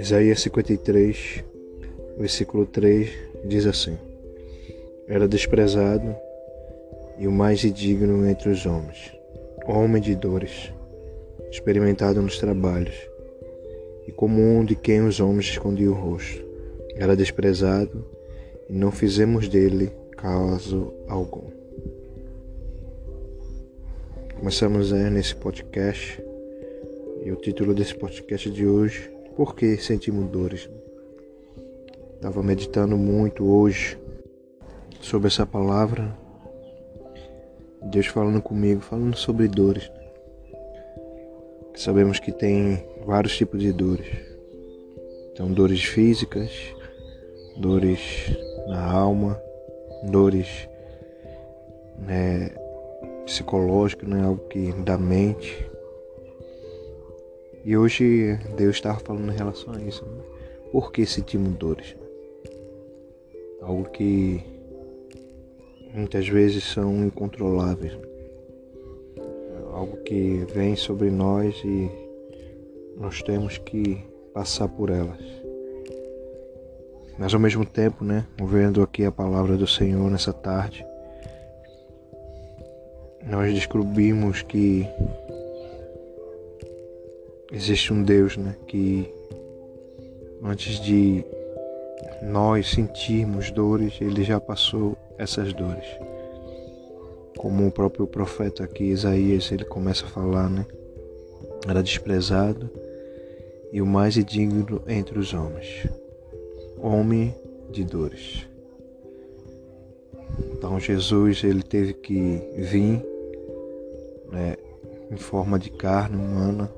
[0.00, 1.44] Isaías 53,
[2.16, 3.10] versículo 3
[3.44, 3.98] diz assim:
[5.06, 6.16] Era desprezado
[7.18, 9.14] e o mais indigno entre os homens,
[9.66, 10.72] homem de dores,
[11.50, 12.94] experimentado nos trabalhos,
[14.08, 16.42] e como um de quem os homens escondiam o rosto.
[16.96, 18.02] Era desprezado
[18.70, 21.50] e não fizemos dele caso algum.
[24.38, 26.24] Começamos é, nesse podcast
[27.22, 30.68] e o título desse podcast de hoje por que sentimos dores?
[32.16, 33.98] Estava meditando muito hoje
[35.00, 36.14] sobre essa palavra.
[37.90, 39.90] Deus falando comigo, falando sobre dores.
[41.74, 44.14] Sabemos que tem vários tipos de dores.
[45.32, 46.50] Então, dores físicas,
[47.56, 47.98] dores
[48.66, 49.40] na alma,
[50.10, 50.68] dores
[51.96, 52.50] né,
[53.24, 55.66] psicológicas, né, algo que da mente,
[57.64, 60.04] e hoje Deus estava falando em relação a isso.
[60.04, 60.22] Né?
[60.72, 61.96] Por que sentimos dores?
[63.60, 64.42] Algo que
[65.92, 67.92] muitas vezes são incontroláveis.
[67.92, 68.02] Né?
[69.72, 71.90] Algo que vem sobre nós e
[72.96, 74.02] nós temos que
[74.32, 75.20] passar por elas.
[77.18, 80.86] Mas ao mesmo tempo, né, vendo aqui a palavra do Senhor nessa tarde,
[83.26, 84.86] nós descobrimos que
[87.52, 89.12] existe um Deus, né, que
[90.42, 91.24] antes de
[92.22, 95.86] nós sentirmos dores, ele já passou essas dores.
[97.36, 100.66] Como o próprio profeta aqui, Isaías, ele começa a falar, né?
[101.66, 102.70] Era desprezado
[103.72, 105.86] e o mais indigno entre os homens.
[106.78, 107.34] Homem
[107.70, 108.46] de dores.
[110.52, 113.04] Então Jesus, ele teve que vir,
[114.30, 114.56] né,
[115.10, 116.70] em forma de carne humana,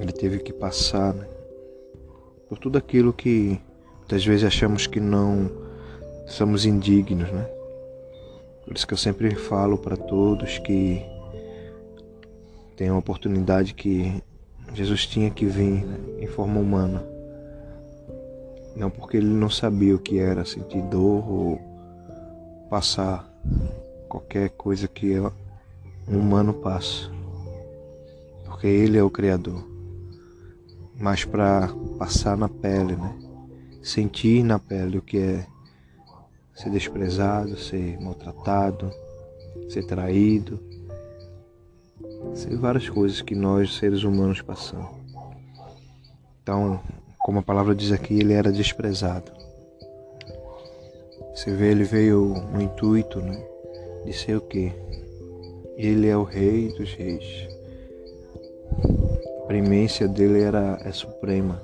[0.00, 1.26] ele teve que passar né,
[2.48, 3.60] por tudo aquilo que
[3.98, 5.50] muitas vezes achamos que não
[6.26, 7.44] somos indignos, né?
[8.64, 11.02] Por isso que eu sempre falo para todos que
[12.76, 14.22] tem uma oportunidade que
[14.72, 17.04] Jesus tinha que vir né, em forma humana.
[18.76, 21.60] Não porque ele não sabia o que era sentir dor ou
[22.70, 23.28] passar
[24.08, 27.10] qualquer coisa que um humano passa.
[28.44, 29.71] Porque ele é o Criador
[31.02, 31.68] mas para
[31.98, 33.18] passar na pele, né?
[33.82, 35.46] Sentir na pele o que é
[36.54, 38.88] ser desprezado, ser maltratado,
[39.68, 40.60] ser traído,
[42.34, 44.92] ser várias coisas que nós seres humanos passamos.
[46.40, 46.80] Então,
[47.18, 49.32] como a palavra diz aqui, ele era desprezado.
[51.34, 53.44] Você vê, ele veio no intuito, né,
[54.04, 54.72] de ser o quê?
[55.76, 57.51] Ele é o rei dos reis
[59.52, 61.60] premência dele era é suprema.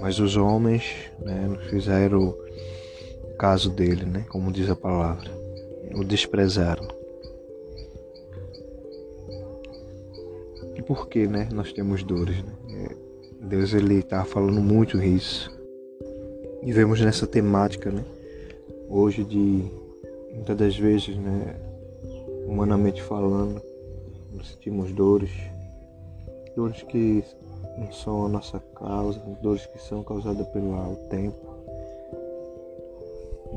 [0.00, 2.34] Mas os homens né, não fizeram
[3.38, 5.30] caso dele, né, como diz a palavra.
[5.94, 6.88] O desprezaram.
[10.74, 12.42] E por que né, nós temos dores?
[12.42, 12.88] Né?
[13.42, 15.54] Deus ele está falando muito isso.
[16.62, 18.06] E vemos nessa temática, né?
[18.88, 19.64] Hoje de
[20.32, 21.56] muitas das vezes, né,
[22.46, 23.60] humanamente falando,
[24.42, 25.30] sentimos dores,
[26.58, 27.22] dores que
[27.78, 31.38] não são a nossa causa, dores que são causadas pelo tempo.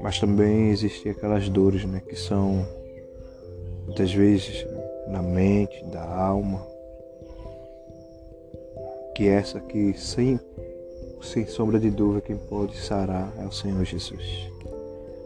[0.00, 2.66] Mas também existem aquelas dores né, que são
[3.84, 4.66] muitas vezes
[5.08, 6.66] na mente, da alma.
[9.14, 10.40] Que essa que sem,
[11.20, 14.50] sem sombra de dúvida quem pode sarar é o Senhor Jesus.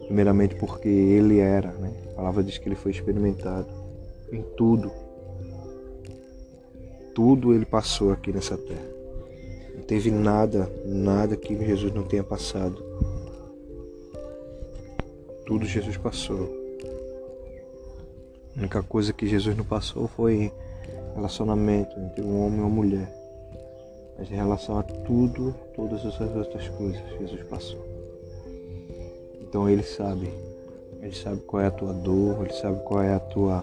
[0.07, 1.93] Primeiramente porque ele era, né?
[2.11, 3.69] A palavra diz que ele foi experimentado
[4.33, 4.91] em tudo
[7.21, 8.89] tudo ele passou aqui nessa terra.
[9.77, 12.83] Não teve nada, nada que Jesus não tenha passado.
[15.45, 16.49] Tudo Jesus passou.
[18.57, 20.51] A única coisa que Jesus não passou foi
[21.15, 23.13] relacionamento entre um homem e uma mulher.
[24.19, 27.85] Mas em relação a tudo, todas as outras coisas, Jesus passou.
[29.43, 30.33] Então ele sabe.
[31.03, 33.63] Ele sabe qual é a tua dor, ele sabe qual é a tua,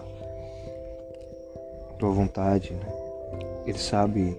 [1.98, 2.97] tua vontade, né?
[3.68, 4.34] Ele sabe,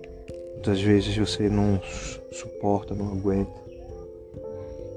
[0.54, 1.80] muitas vezes você não
[2.32, 3.62] suporta, não aguenta.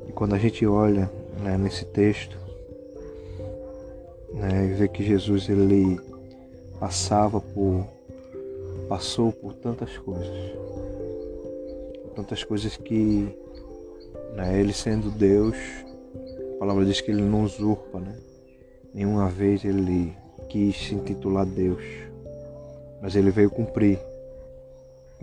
[0.09, 2.35] E quando a gente olha né, nesse texto,
[4.33, 6.01] né, e vê que Jesus ele
[6.81, 7.87] passava por,
[8.89, 10.57] passou por tantas coisas,
[12.17, 13.37] tantas coisas que
[14.35, 15.59] né, ele sendo Deus,
[16.57, 18.17] a palavra diz que ele não usurpa, né?
[18.95, 20.17] Nenhuma vez ele
[20.49, 21.83] quis se intitular Deus,
[23.03, 23.99] mas ele veio cumprir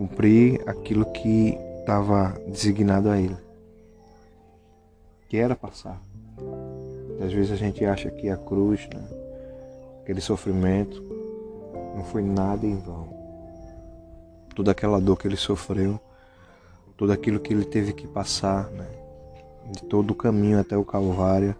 [0.00, 3.36] cumprir aquilo que estava designado a ele,
[5.28, 6.00] que era passar.
[7.22, 9.04] Às vezes a gente acha que a cruz, né,
[10.00, 11.04] aquele sofrimento,
[11.94, 13.10] não foi nada em vão.
[14.54, 16.00] Toda aquela dor que ele sofreu,
[16.96, 18.86] tudo aquilo que ele teve que passar, né,
[19.70, 21.54] de todo o caminho até o Calvário,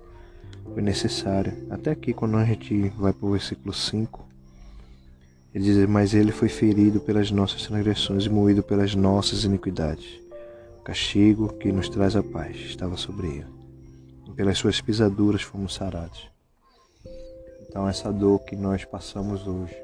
[0.72, 1.52] foi necessário.
[1.68, 4.29] Até aqui, quando a gente vai para o versículo 5,
[5.54, 10.20] ele diz: Mas ele foi ferido pelas nossas transgressões e moído pelas nossas iniquidades.
[10.78, 13.46] O castigo que nos traz a paz estava sobre ele.
[14.28, 16.30] E pelas suas pisaduras fomos sarados.
[17.68, 19.76] Então, essa dor que nós passamos hoje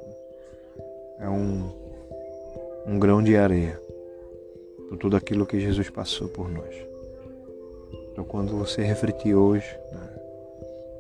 [1.19, 1.71] é um,
[2.87, 3.81] um grão de areia
[4.89, 6.75] por tudo aquilo que Jesus passou por nós.
[8.13, 10.09] Então, quando você refletir hoje, né,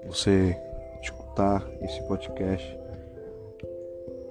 [0.06, 0.56] você
[1.02, 2.78] escutar esse podcast,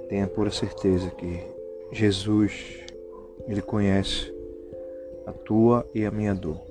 [0.07, 1.39] tenha pura certeza que
[1.91, 2.83] Jesus,
[3.47, 4.33] Ele conhece
[5.25, 6.61] a tua e a minha dor.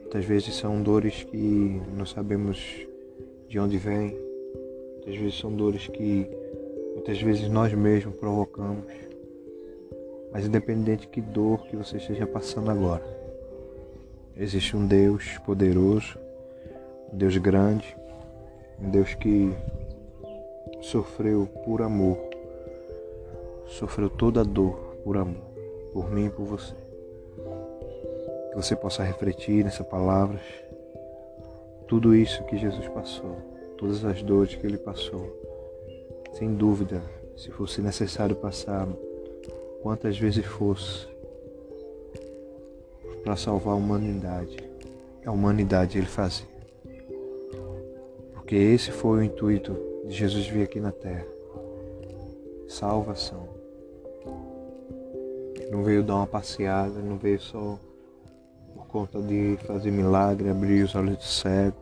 [0.00, 2.86] Muitas vezes são dores que não sabemos
[3.48, 4.16] de onde vêm,
[4.94, 6.26] muitas vezes são dores que
[6.94, 8.84] muitas vezes nós mesmos provocamos.
[10.32, 13.04] Mas independente que dor que você esteja passando agora,
[14.36, 16.18] existe um Deus poderoso,
[17.12, 17.96] um Deus grande,
[18.80, 19.52] um Deus que
[20.82, 22.18] sofreu por amor,
[23.66, 25.42] sofreu toda a dor por amor,
[25.92, 26.74] por mim e por você.
[28.50, 30.42] Que você possa refletir nessas palavras,
[31.86, 33.36] tudo isso que Jesus passou,
[33.78, 35.40] todas as dores que ele passou.
[36.32, 37.00] Sem dúvida,
[37.36, 38.88] se fosse necessário passar
[39.82, 41.06] quantas vezes fosse
[43.22, 44.56] para salvar a humanidade,
[45.24, 46.46] a humanidade ele fazia.
[48.34, 51.26] Porque esse foi o intuito de Jesus vir aqui na terra.
[52.68, 53.48] Salvação.
[55.70, 57.78] Não veio dar uma passeada, não veio só
[58.74, 61.76] por conta de fazer milagre, abrir os olhos do cego,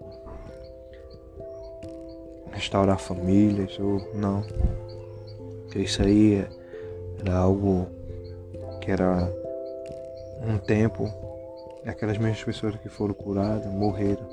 [2.52, 4.44] restaurar famílias, ou não.
[5.64, 6.46] Porque isso aí
[7.18, 7.88] era algo
[8.80, 9.28] que era
[10.46, 11.12] um tempo,
[11.84, 14.24] aquelas mesmas pessoas que foram curadas morreram.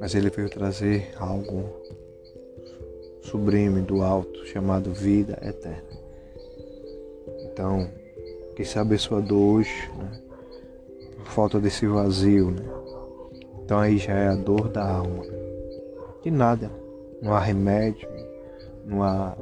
[0.00, 1.86] Mas ele veio trazer algo
[3.36, 5.84] sublime do alto chamado vida eterna.
[7.44, 7.86] Então,
[8.54, 10.22] quem sabe a sua dor hoje, né?
[11.18, 12.64] Por falta desse vazio, né?
[13.62, 15.22] Então aí já é a dor da alma.
[16.22, 16.70] De nada.
[17.20, 18.08] Não há remédio,
[18.86, 19.36] não há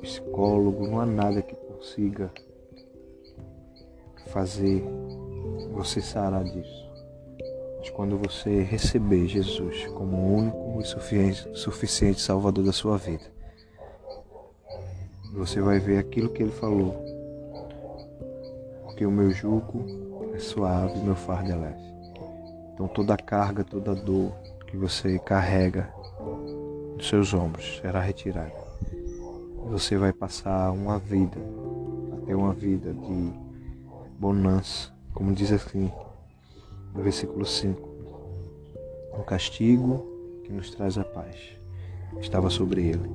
[0.00, 2.30] psicólogo, não há nada que consiga
[4.28, 4.82] fazer
[5.72, 6.85] você sarar disso.
[7.90, 13.24] Quando você receber Jesus como o único e suficiente, suficiente Salvador da sua vida,
[15.32, 16.94] você vai ver aquilo que ele falou.
[18.84, 19.84] Porque o meu jugo
[20.34, 21.86] é suave, meu fardo é leve.
[22.74, 24.32] Então toda a carga, toda a dor
[24.66, 25.88] que você carrega
[26.94, 28.52] nos seus ombros será retirada.
[29.70, 31.38] Você vai passar uma vida,
[32.22, 33.32] até uma vida de
[34.18, 35.90] bonança, como diz assim,
[36.96, 37.88] no versículo 5.
[39.18, 40.06] O castigo
[40.44, 41.36] que nos traz a paz
[42.20, 43.10] estava sobre ele.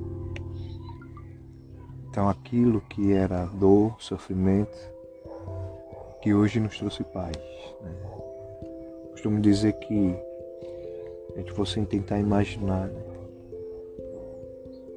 [2.08, 4.76] Então aquilo que era dor, sofrimento,
[6.20, 7.36] que hoje nos trouxe paz.
[7.80, 7.90] Né?
[9.10, 10.14] Costumo dizer que
[11.34, 13.02] a gente fosse tentar imaginar né?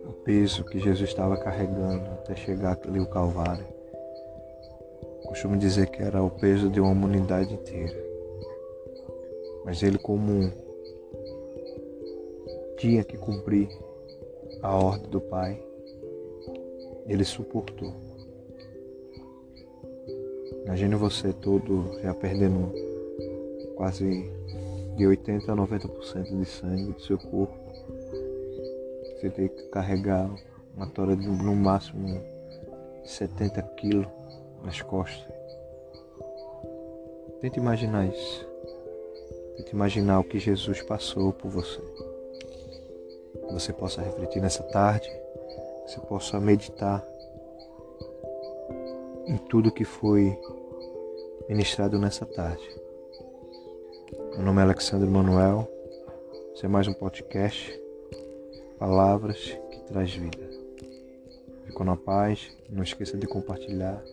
[0.07, 3.65] o peso que Jesus estava carregando até chegar ali o Calvário.
[5.25, 8.14] Costumo dizer que era o peso de uma humanidade inteira.
[9.65, 10.51] Mas ele, como
[12.77, 13.67] tinha que cumprir
[14.61, 15.61] a ordem do Pai,
[17.07, 17.93] ele suportou.
[20.65, 22.71] Imagine você todo já perdendo
[23.75, 24.31] quase
[24.95, 27.53] de 80 a 90% de sangue do seu corpo.
[29.15, 30.29] Você tem que carregar
[30.75, 32.21] uma tora de no máximo
[33.03, 34.07] 70 quilos
[34.63, 35.33] nas costas.
[37.41, 38.54] Tente imaginar isso.
[39.55, 41.79] Tente imaginar o que Jesus passou por você.
[43.47, 47.05] Que você possa refletir nessa tarde, que você possa meditar
[49.27, 50.37] em tudo que foi
[51.47, 52.69] ministrado nessa tarde.
[54.33, 55.69] Meu nome é Alexandre Manuel.
[56.53, 57.81] Esse é mais um podcast.
[58.77, 60.49] Palavras que traz vida.
[61.65, 62.51] Ficou na paz.
[62.69, 64.03] Não esqueça de compartilhar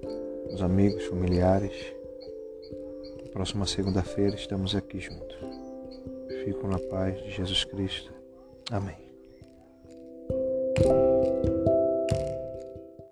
[0.00, 1.94] com os amigos, familiares
[3.34, 5.36] Próxima segunda-feira estamos aqui juntos.
[6.44, 8.14] Fico na paz de Jesus Cristo.
[8.70, 8.96] Amém.